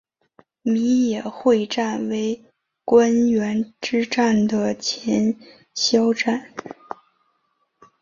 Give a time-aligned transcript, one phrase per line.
[0.63, 2.43] 米野会战为
[2.83, 5.37] 关原之战的前
[5.75, 6.51] 哨战。